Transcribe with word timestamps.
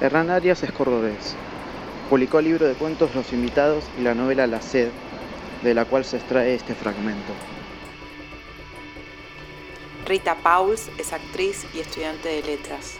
Hernán 0.00 0.30
Arias 0.30 0.62
es 0.62 0.70
cordobés. 0.70 1.34
Publicó 2.08 2.38
el 2.38 2.44
libro 2.44 2.68
de 2.68 2.74
cuentos 2.74 3.16
Los 3.16 3.32
Invitados 3.32 3.84
y 3.98 4.02
la 4.02 4.14
novela 4.14 4.46
La 4.46 4.62
Sed, 4.62 4.90
de 5.64 5.74
la 5.74 5.86
cual 5.86 6.04
se 6.04 6.18
extrae 6.18 6.54
este 6.54 6.76
fragmento. 6.76 7.32
Rita 10.06 10.36
Pauls 10.36 10.88
es 10.98 11.12
actriz 11.12 11.66
y 11.74 11.80
estudiante 11.80 12.28
de 12.28 12.42
letras. 12.42 12.96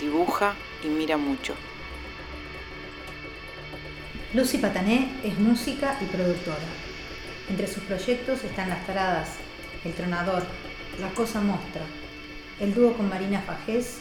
Dibuja 0.00 0.54
y 0.82 0.88
mira 0.88 1.18
mucho. 1.18 1.54
Lucy 4.32 4.56
Patané 4.56 5.12
es 5.22 5.38
música 5.38 5.98
y 6.00 6.06
productora. 6.06 6.56
Entre 7.50 7.66
sus 7.66 7.82
proyectos 7.82 8.44
están 8.44 8.70
Las 8.70 8.86
Taradas, 8.86 9.36
El 9.84 9.92
Tronador, 9.92 10.42
La 10.98 11.10
Cosa 11.10 11.42
Mostra, 11.42 11.82
el 12.60 12.74
dúo 12.74 12.94
con 12.94 13.10
Marina 13.10 13.42
Fajés 13.42 13.98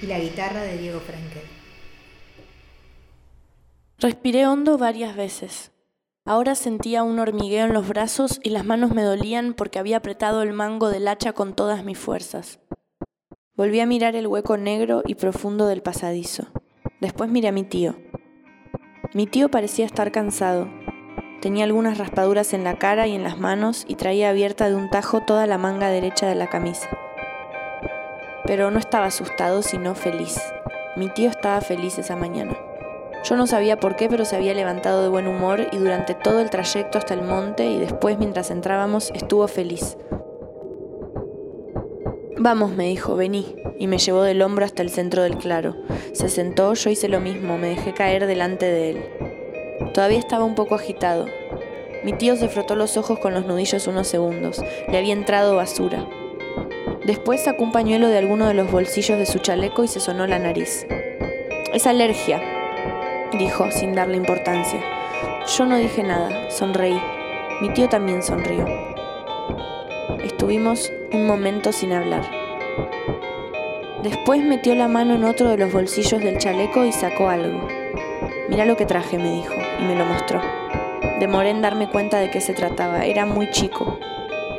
y 0.00 0.06
la 0.06 0.20
guitarra 0.20 0.62
de 0.62 0.78
Diego 0.78 1.00
Frankel. 1.00 1.63
Respiré 3.98 4.46
hondo 4.46 4.76
varias 4.76 5.14
veces. 5.14 5.70
Ahora 6.26 6.56
sentía 6.56 7.04
un 7.04 7.20
hormigueo 7.20 7.66
en 7.66 7.72
los 7.72 7.86
brazos 7.86 8.40
y 8.42 8.50
las 8.50 8.64
manos 8.64 8.90
me 8.90 9.02
dolían 9.02 9.54
porque 9.54 9.78
había 9.78 9.98
apretado 9.98 10.42
el 10.42 10.52
mango 10.52 10.88
del 10.88 11.06
hacha 11.06 11.32
con 11.32 11.54
todas 11.54 11.84
mis 11.84 11.96
fuerzas. 11.96 12.58
Volví 13.54 13.78
a 13.78 13.86
mirar 13.86 14.16
el 14.16 14.26
hueco 14.26 14.56
negro 14.56 15.02
y 15.06 15.14
profundo 15.14 15.68
del 15.68 15.80
pasadizo. 15.80 16.48
Después 17.00 17.30
miré 17.30 17.48
a 17.48 17.52
mi 17.52 17.62
tío. 17.62 17.94
Mi 19.12 19.28
tío 19.28 19.48
parecía 19.48 19.86
estar 19.86 20.10
cansado. 20.10 20.68
Tenía 21.40 21.64
algunas 21.64 21.96
raspaduras 21.96 22.52
en 22.52 22.64
la 22.64 22.78
cara 22.78 23.06
y 23.06 23.14
en 23.14 23.22
las 23.22 23.38
manos 23.38 23.84
y 23.86 23.94
traía 23.94 24.30
abierta 24.30 24.68
de 24.68 24.74
un 24.74 24.90
tajo 24.90 25.20
toda 25.20 25.46
la 25.46 25.56
manga 25.56 25.88
derecha 25.88 26.26
de 26.26 26.34
la 26.34 26.48
camisa. 26.48 26.88
Pero 28.44 28.72
no 28.72 28.80
estaba 28.80 29.06
asustado, 29.06 29.62
sino 29.62 29.94
feliz. 29.94 30.40
Mi 30.96 31.08
tío 31.10 31.30
estaba 31.30 31.60
feliz 31.60 31.96
esa 31.98 32.16
mañana. 32.16 32.56
Yo 33.24 33.36
no 33.36 33.46
sabía 33.46 33.80
por 33.80 33.96
qué, 33.96 34.10
pero 34.10 34.26
se 34.26 34.36
había 34.36 34.52
levantado 34.52 35.02
de 35.02 35.08
buen 35.08 35.26
humor 35.26 35.66
y 35.72 35.78
durante 35.78 36.12
todo 36.12 36.40
el 36.40 36.50
trayecto 36.50 36.98
hasta 36.98 37.14
el 37.14 37.22
monte 37.22 37.64
y 37.64 37.78
después 37.78 38.18
mientras 38.18 38.50
entrábamos 38.50 39.10
estuvo 39.14 39.48
feliz. 39.48 39.96
Vamos, 42.36 42.72
me 42.72 42.86
dijo, 42.86 43.16
vení, 43.16 43.56
y 43.78 43.86
me 43.86 43.96
llevó 43.96 44.22
del 44.22 44.42
hombro 44.42 44.66
hasta 44.66 44.82
el 44.82 44.90
centro 44.90 45.22
del 45.22 45.38
claro. 45.38 45.74
Se 46.12 46.28
sentó, 46.28 46.74
yo 46.74 46.90
hice 46.90 47.08
lo 47.08 47.20
mismo, 47.20 47.56
me 47.56 47.68
dejé 47.68 47.94
caer 47.94 48.26
delante 48.26 48.66
de 48.66 48.90
él. 48.90 49.04
Todavía 49.94 50.18
estaba 50.18 50.44
un 50.44 50.54
poco 50.54 50.74
agitado. 50.74 51.24
Mi 52.04 52.12
tío 52.12 52.36
se 52.36 52.48
frotó 52.48 52.76
los 52.76 52.98
ojos 52.98 53.18
con 53.18 53.32
los 53.32 53.46
nudillos 53.46 53.86
unos 53.86 54.06
segundos. 54.06 54.62
Le 54.88 54.98
había 54.98 55.14
entrado 55.14 55.56
basura. 55.56 56.06
Después 57.06 57.42
sacó 57.42 57.64
un 57.64 57.72
pañuelo 57.72 58.08
de 58.08 58.18
alguno 58.18 58.46
de 58.46 58.54
los 58.54 58.70
bolsillos 58.70 59.18
de 59.18 59.24
su 59.24 59.38
chaleco 59.38 59.82
y 59.82 59.88
se 59.88 60.00
sonó 60.00 60.26
la 60.26 60.38
nariz. 60.38 60.86
Es 61.72 61.86
alergia, 61.86 62.42
dijo 63.36 63.70
sin 63.70 63.94
darle 63.94 64.16
importancia. 64.16 64.80
Yo 65.56 65.66
no 65.66 65.76
dije 65.76 66.02
nada, 66.02 66.50
sonreí. 66.50 67.00
Mi 67.60 67.68
tío 67.70 67.88
también 67.88 68.22
sonrió. 68.22 68.66
Estuvimos 70.22 70.92
un 71.12 71.26
momento 71.26 71.72
sin 71.72 71.92
hablar. 71.92 72.24
Después 74.02 74.42
metió 74.42 74.74
la 74.74 74.88
mano 74.88 75.14
en 75.14 75.24
otro 75.24 75.48
de 75.48 75.56
los 75.56 75.72
bolsillos 75.72 76.22
del 76.22 76.38
chaleco 76.38 76.84
y 76.84 76.92
sacó 76.92 77.28
algo. 77.28 77.68
Mira 78.48 78.66
lo 78.66 78.76
que 78.76 78.84
traje, 78.84 79.16
me 79.18 79.30
dijo, 79.30 79.54
y 79.80 79.84
me 79.84 79.94
lo 79.94 80.04
mostró. 80.04 80.40
Demoré 81.20 81.50
en 81.50 81.62
darme 81.62 81.88
cuenta 81.88 82.18
de 82.18 82.30
qué 82.30 82.40
se 82.40 82.52
trataba, 82.52 83.04
era 83.04 83.24
muy 83.24 83.50
chico. 83.50 83.98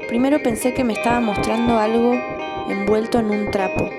Primero 0.08 0.42
pensé 0.42 0.73
que 0.73 0.84
me 0.84 0.94
estaba 0.94 1.20
mostrando 1.20 1.78
algo 1.78 2.14
envuelto 2.70 3.20
en 3.20 3.30
un 3.30 3.52
trapo. 3.52 3.89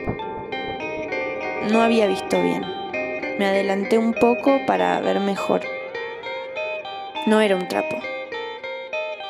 No 1.71 1.83
había 1.83 2.07
visto 2.07 2.43
bien. 2.43 2.76
Me 3.39 3.45
adelanté 3.45 3.98
un 3.98 4.15
poco 4.15 4.61
para 4.67 4.98
ver 5.01 5.20
mejor. 5.20 5.61
No 7.27 7.43
era 7.43 7.55
un 7.55 7.69
trapo. 7.69 7.97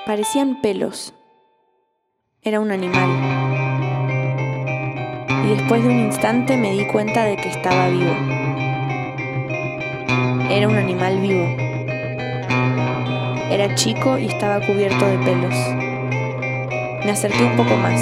Parecían 0.06 0.60
pelos. 0.60 1.12
Era 2.40 2.60
un 2.60 2.70
animal. 2.70 3.08
Y 5.44 5.48
después 5.56 5.82
de 5.82 5.88
un 5.88 5.98
instante 5.98 6.56
me 6.56 6.70
di 6.70 6.86
cuenta 6.86 7.24
de 7.24 7.36
que 7.36 7.48
estaba 7.48 7.88
vivo. 7.88 8.14
Era 10.50 10.68
un 10.68 10.76
animal 10.76 11.18
vivo. 11.18 11.44
Era 13.50 13.74
chico 13.74 14.18
y 14.18 14.26
estaba 14.26 14.64
cubierto 14.64 15.04
de 15.04 15.18
pelos. 15.18 15.54
Me 17.04 17.10
acerqué 17.10 17.42
un 17.42 17.56
poco 17.56 17.74
más. 17.76 18.00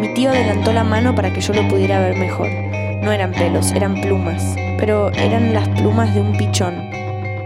Mi 0.00 0.12
tío 0.12 0.30
adelantó 0.30 0.72
la 0.72 0.82
mano 0.82 1.14
para 1.14 1.32
que 1.32 1.40
yo 1.40 1.52
lo 1.52 1.68
pudiera 1.68 2.00
ver 2.00 2.16
mejor. 2.16 2.48
No 3.00 3.12
eran 3.12 3.30
pelos, 3.30 3.70
eran 3.70 4.00
plumas, 4.00 4.56
pero 4.80 5.10
eran 5.12 5.52
las 5.52 5.68
plumas 5.68 6.14
de 6.14 6.22
un 6.22 6.36
pichón, 6.38 6.74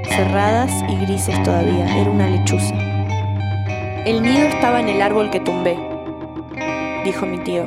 cerradas 0.08 0.70
y 0.88 0.96
grises 1.04 1.42
todavía, 1.42 2.00
era 2.00 2.08
una 2.08 2.28
lechuza. 2.28 2.74
El 4.06 4.22
nido 4.22 4.46
estaba 4.46 4.78
en 4.78 4.88
el 4.88 5.02
árbol 5.02 5.30
que 5.30 5.40
tumbé, 5.40 5.76
dijo 7.04 7.26
mi 7.26 7.38
tío. 7.38 7.66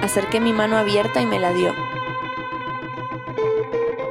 Acerqué 0.00 0.40
mi 0.40 0.54
mano 0.54 0.78
abierta 0.78 1.20
y 1.20 1.26
me 1.26 1.38
la 1.38 1.52
dio. 1.52 1.74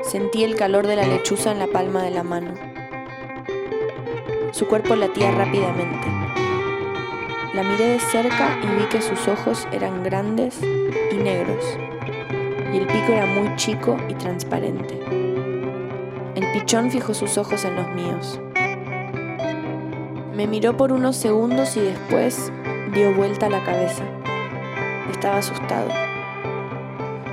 Sentí 0.03 0.43
el 0.43 0.55
calor 0.55 0.85
de 0.85 0.95
la 0.95 1.07
lechuza 1.07 1.51
en 1.51 1.57
la 1.57 1.67
palma 1.67 2.03
de 2.03 2.11
la 2.11 2.23
mano. 2.23 2.53
Su 4.51 4.67
cuerpo 4.67 4.95
latía 4.95 5.31
rápidamente. 5.31 6.07
La 7.55 7.63
miré 7.63 7.87
de 7.87 7.99
cerca 7.99 8.59
y 8.61 8.79
vi 8.79 8.85
que 8.89 9.01
sus 9.01 9.27
ojos 9.27 9.67
eran 9.71 10.03
grandes 10.03 10.61
y 10.61 11.15
negros 11.15 11.63
y 12.73 12.77
el 12.77 12.87
pico 12.87 13.11
era 13.11 13.25
muy 13.25 13.55
chico 13.55 13.97
y 14.07 14.13
transparente. 14.13 14.99
El 16.35 16.51
pichón 16.51 16.91
fijó 16.91 17.13
sus 17.13 17.37
ojos 17.37 17.65
en 17.65 17.75
los 17.75 17.89
míos. 17.89 18.39
Me 20.33 20.47
miró 20.47 20.77
por 20.77 20.91
unos 20.91 21.15
segundos 21.17 21.75
y 21.75 21.81
después 21.81 22.51
dio 22.93 23.13
vuelta 23.13 23.49
la 23.49 23.63
cabeza. 23.63 24.03
Estaba 25.11 25.37
asustado. 25.37 25.89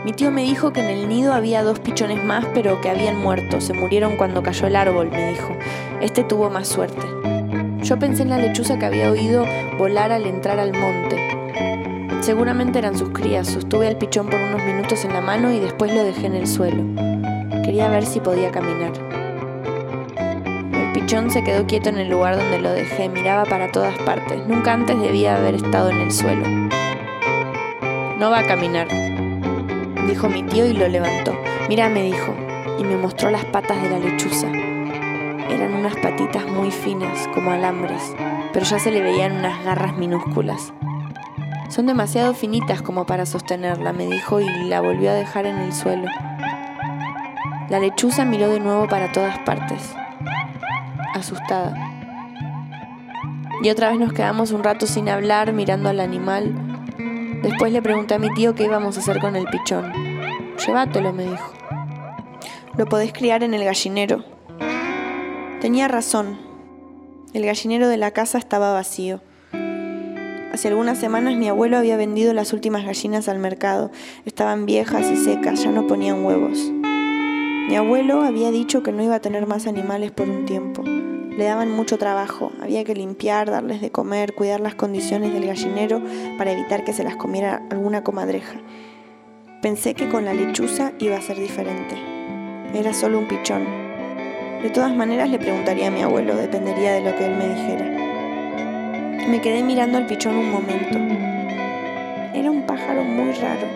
Mi 0.05 0.13
tío 0.13 0.31
me 0.31 0.43
dijo 0.43 0.73
que 0.73 0.81
en 0.81 0.87
el 0.87 1.09
nido 1.09 1.33
había 1.33 1.63
dos 1.63 1.81
pichones 1.81 2.23
más, 2.25 2.45
pero 2.55 2.81
que 2.81 2.91
habían 2.91 3.17
muerto. 3.17 3.61
Se 3.61 3.75
murieron 3.75 4.17
cuando 4.17 4.43
cayó 4.43 4.67
el 4.67 4.77
árbol, 4.77 5.11
me 5.11 5.31
dijo. 5.31 5.57
Este 6.01 6.25
tuvo 6.25 6.49
más 6.49 6.69
suerte. 6.69 7.07
Yo 7.83 7.99
pensé 7.99 8.23
en 8.23 8.31
la 8.31 8.39
lechuza 8.39 8.79
que 8.79 8.87
había 8.87 9.11
oído 9.11 9.45
volar 9.79 10.13
al 10.13 10.27
entrar 10.27 10.59
al 10.59 10.73
monte. 10.73 11.36
Seguramente 12.27 12.81
eran 12.81 12.99
sus 12.99 13.11
crías. 13.11 13.47
Sostuve 13.47 13.87
al 13.87 13.99
pichón 13.99 14.27
por 14.27 14.41
unos 14.41 14.61
minutos 14.65 15.05
en 15.05 15.13
la 15.13 15.21
mano 15.21 15.53
y 15.53 15.61
después 15.61 15.95
lo 15.95 16.03
dejé 16.03 16.27
en 16.27 16.35
el 16.35 16.49
suelo. 16.49 16.83
Quería 17.63 17.89
ver 17.89 18.05
si 18.05 18.19
podía 18.19 18.51
caminar. 18.51 18.91
El 20.75 20.93
pichón 20.93 21.31
se 21.31 21.45
quedó 21.45 21.69
quieto 21.69 21.89
en 21.89 21.99
el 21.99 22.09
lugar 22.09 22.37
donde 22.37 22.59
lo 22.59 22.73
dejé, 22.73 23.09
miraba 23.09 23.45
para 23.45 23.71
todas 23.71 23.97
partes. 23.99 24.45
Nunca 24.49 24.73
antes 24.73 25.01
debía 25.01 25.37
haber 25.37 25.55
estado 25.55 25.91
en 25.91 26.01
el 26.01 26.11
suelo. 26.11 26.43
No 28.19 28.29
va 28.33 28.41
a 28.41 28.47
caminar, 28.49 28.89
dijo 30.09 30.29
mi 30.29 30.43
tío 30.43 30.67
y 30.67 30.73
lo 30.73 30.89
levantó. 30.89 31.33
Mira, 31.69 31.89
me 31.89 32.03
dijo, 32.03 32.35
y 32.77 32.83
me 32.83 32.97
mostró 32.97 33.31
las 33.31 33.45
patas 33.45 33.81
de 33.81 33.89
la 33.89 34.01
lechuza. 34.01 34.49
Eran 34.49 35.75
unas 35.75 35.95
patitas 35.99 36.45
muy 36.49 36.73
finas, 36.73 37.29
como 37.33 37.53
alambres, 37.53 38.17
pero 38.53 38.67
ya 38.67 38.81
se 38.81 38.91
le 38.91 39.01
veían 39.01 39.31
unas 39.31 39.65
garras 39.65 39.97
minúsculas. 39.97 40.73
Son 41.69 41.87
demasiado 41.87 42.33
finitas 42.35 42.81
como 42.83 43.07
para 43.07 43.27
sostenerla, 43.27 43.93
me 43.93 44.07
dijo 44.07 44.41
y 44.41 44.47
la 44.65 44.81
volvió 44.81 45.11
a 45.11 45.15
dejar 45.15 45.47
en 45.47 45.59
el 45.59 45.73
suelo. 45.73 46.09
La 47.69 47.81
lechuza 47.81 48.25
miró 48.25 48.49
de 48.49 48.61
nuevo 48.61 48.89
para 48.89 49.11
todas 49.11 49.39
partes, 49.41 49.95
asustada. 51.15 51.75
Y 53.63 53.71
otra 53.71 53.91
vez 53.91 53.99
nos 53.99 54.13
quedamos 54.13 54.53
un 54.53 54.63
rato 54.63 54.87
sin 54.87 55.09
hablar, 55.09 55.53
mirando 55.53 55.89
al 55.89 56.01
animal. 56.01 56.55
Después 57.43 57.73
le 57.73 57.83
pregunté 57.83 58.15
a 58.15 58.19
mi 58.19 58.33
tío 58.35 58.55
qué 58.55 58.65
íbamos 58.65 58.97
a 58.97 59.01
hacer 59.01 59.19
con 59.21 59.35
el 59.35 59.47
pichón. 59.47 59.93
Llévatelo, 60.65 61.13
me 61.13 61.25
dijo. 61.25 61.53
Lo 62.77 62.87
podés 62.87 63.13
criar 63.13 63.43
en 63.43 63.55
el 63.55 63.65
gallinero. 63.65 64.25
Tenía 65.61 65.89
razón. 65.89 66.39
El 67.33 67.45
gallinero 67.45 67.89
de 67.89 67.97
la 67.97 68.13
casa 68.13 68.39
estaba 68.39 68.73
vacío. 68.73 69.21
Hace 70.57 70.69
algunas 70.69 70.97
semanas 70.97 71.37
mi 71.37 71.51
abuelo 71.51 71.77
había 71.77 71.99
vendido 71.99 72.33
las 72.33 72.55
últimas 72.55 72.87
gallinas 72.87 73.29
al 73.29 73.39
mercado. 73.39 73.91
Estaban 74.25 74.65
viejas 74.65 75.05
y 75.13 75.17
secas, 75.19 75.63
ya 75.63 75.71
no 75.71 75.87
ponían 75.87 76.25
huevos. 76.25 76.73
Mi 77.69 77.77
abuelo 77.77 78.23
había 78.23 78.51
dicho 78.51 78.83
que 78.83 78.91
no 78.91 79.03
iba 79.03 79.17
a 79.17 79.21
tener 79.21 79.47
más 79.47 79.67
animales 79.67 80.13
por 80.13 80.31
un 80.31 80.47
tiempo. 80.47 80.83
Le 80.83 81.45
daban 81.45 81.71
mucho 81.71 81.99
trabajo, 81.99 82.53
había 82.63 82.85
que 82.85 82.95
limpiar, 82.95 83.51
darles 83.51 83.83
de 83.83 83.91
comer, 83.91 84.35
cuidar 84.35 84.61
las 84.61 84.75
condiciones 84.75 85.35
del 85.35 85.45
gallinero 85.45 86.01
para 86.39 86.53
evitar 86.53 86.85
que 86.85 86.95
se 86.95 87.05
las 87.05 87.17
comiera 87.17 87.63
alguna 87.69 88.03
comadreja. 88.03 88.59
Pensé 89.61 89.93
que 89.93 90.09
con 90.09 90.25
la 90.25 90.33
lechuza 90.33 90.93
iba 91.01 91.19
a 91.19 91.21
ser 91.21 91.39
diferente. 91.39 91.97
Era 92.73 92.95
solo 92.95 93.19
un 93.19 93.29
pichón. 93.29 93.67
De 94.63 94.71
todas 94.71 94.97
maneras 94.97 95.29
le 95.29 95.39
preguntaría 95.39 95.89
a 95.89 95.91
mi 95.91 96.01
abuelo, 96.01 96.35
dependería 96.35 96.95
de 96.95 97.03
lo 97.03 97.15
que 97.15 97.27
él 97.27 97.37
me 97.37 97.47
dijera. 97.47 98.06
Me 99.29 99.41
quedé 99.41 99.65
mirando 99.65 99.99
al 99.99 100.07
pichón 100.07 100.37
un 100.37 100.53
momento. 100.53 100.99
Era 102.33 102.49
un 102.49 102.63
pájaro 102.63 103.03
muy 103.03 103.33
raro. 103.33 103.67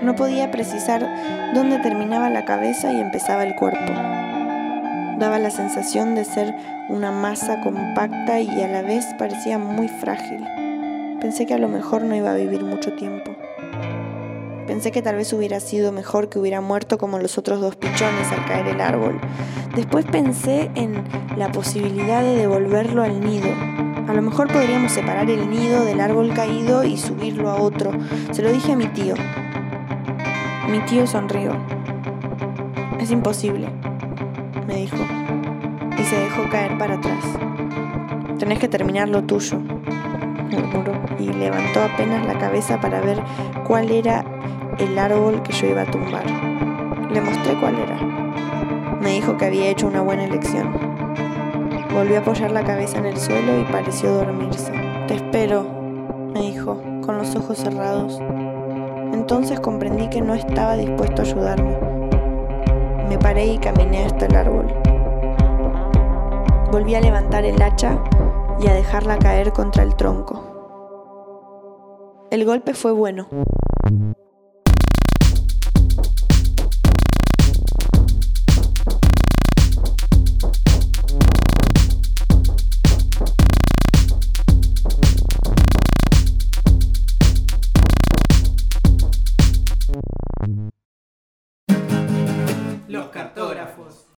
No 0.00 0.16
podía 0.16 0.50
precisar 0.50 1.52
dónde 1.54 1.78
terminaba 1.80 2.30
la 2.30 2.46
cabeza 2.46 2.90
y 2.90 2.98
empezaba 2.98 3.44
el 3.44 3.54
cuerpo. 3.54 3.92
Daba 5.18 5.38
la 5.38 5.50
sensación 5.50 6.14
de 6.14 6.24
ser 6.24 6.54
una 6.88 7.12
masa 7.12 7.60
compacta 7.60 8.40
y 8.40 8.62
a 8.62 8.68
la 8.68 8.80
vez 8.80 9.04
parecía 9.18 9.58
muy 9.58 9.88
frágil. 9.88 10.42
Pensé 11.20 11.44
que 11.44 11.52
a 11.52 11.58
lo 11.58 11.68
mejor 11.68 12.02
no 12.02 12.16
iba 12.16 12.30
a 12.30 12.36
vivir 12.36 12.64
mucho 12.64 12.94
tiempo. 12.94 13.36
Pensé 14.76 14.92
que 14.92 15.00
tal 15.00 15.16
vez 15.16 15.32
hubiera 15.32 15.58
sido 15.58 15.90
mejor 15.90 16.28
que 16.28 16.38
hubiera 16.38 16.60
muerto 16.60 16.98
como 16.98 17.18
los 17.18 17.38
otros 17.38 17.62
dos 17.62 17.76
pichones 17.76 18.30
al 18.30 18.44
caer 18.44 18.68
el 18.68 18.82
árbol. 18.82 19.18
Después 19.74 20.04
pensé 20.04 20.70
en 20.74 21.02
la 21.38 21.50
posibilidad 21.50 22.20
de 22.20 22.36
devolverlo 22.36 23.02
al 23.02 23.22
nido. 23.22 23.48
A 24.06 24.12
lo 24.12 24.20
mejor 24.20 24.52
podríamos 24.52 24.92
separar 24.92 25.30
el 25.30 25.48
nido 25.48 25.82
del 25.86 25.98
árbol 25.98 26.34
caído 26.34 26.84
y 26.84 26.98
subirlo 26.98 27.48
a 27.48 27.54
otro. 27.54 27.90
Se 28.32 28.42
lo 28.42 28.52
dije 28.52 28.72
a 28.72 28.76
mi 28.76 28.86
tío. 28.88 29.14
Mi 30.68 30.80
tío 30.80 31.06
sonrió. 31.06 31.52
Es 33.00 33.10
imposible, 33.10 33.70
me 34.66 34.76
dijo, 34.76 34.98
y 35.98 36.04
se 36.04 36.18
dejó 36.18 36.50
caer 36.50 36.76
para 36.76 36.96
atrás. 36.96 37.24
Tenés 38.38 38.58
que 38.58 38.68
terminar 38.68 39.08
lo 39.08 39.24
tuyo, 39.24 39.56
murmuró, 40.50 40.92
y 41.18 41.32
levantó 41.32 41.82
apenas 41.82 42.26
la 42.26 42.38
cabeza 42.38 42.78
para 42.78 43.00
ver 43.00 43.22
cuál 43.64 43.90
era 43.90 44.35
el 44.78 44.98
árbol 44.98 45.42
que 45.42 45.52
yo 45.52 45.66
iba 45.66 45.82
a 45.82 45.90
tumbar. 45.90 46.24
Le 47.10 47.20
mostré 47.20 47.54
cuál 47.58 47.78
era. 47.78 47.96
Me 49.00 49.10
dijo 49.10 49.36
que 49.36 49.46
había 49.46 49.70
hecho 49.70 49.86
una 49.86 50.02
buena 50.02 50.24
elección. 50.24 50.72
Volvió 51.92 52.16
a 52.16 52.20
apoyar 52.20 52.50
la 52.50 52.64
cabeza 52.64 52.98
en 52.98 53.06
el 53.06 53.16
suelo 53.16 53.58
y 53.58 53.64
pareció 53.64 54.12
dormirse. 54.12 54.72
Te 55.08 55.14
espero, 55.14 55.64
me 56.34 56.40
dijo, 56.40 56.80
con 57.04 57.16
los 57.16 57.34
ojos 57.36 57.58
cerrados. 57.58 58.20
Entonces 59.12 59.60
comprendí 59.60 60.08
que 60.10 60.20
no 60.20 60.34
estaba 60.34 60.76
dispuesto 60.76 61.22
a 61.22 61.24
ayudarme. 61.24 61.78
Me 63.08 63.18
paré 63.18 63.46
y 63.46 63.58
caminé 63.58 64.04
hasta 64.04 64.26
el 64.26 64.36
árbol. 64.36 64.66
Volví 66.70 66.94
a 66.94 67.00
levantar 67.00 67.44
el 67.44 67.60
hacha 67.62 67.98
y 68.60 68.66
a 68.66 68.74
dejarla 68.74 69.18
caer 69.18 69.52
contra 69.52 69.82
el 69.82 69.94
tronco. 69.96 70.56
El 72.30 72.44
golpe 72.44 72.74
fue 72.74 72.92
bueno. 72.92 73.28